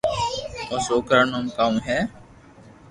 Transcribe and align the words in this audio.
او 0.71 0.77
سوڪرا 0.87 1.17
رو 1.25 1.29
نوم 1.31 1.45
ڪاو 1.57 1.73
ھي 1.87 1.99